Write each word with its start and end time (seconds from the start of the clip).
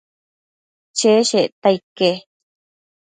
cheshecta 0.97 1.69
ique 1.77 2.11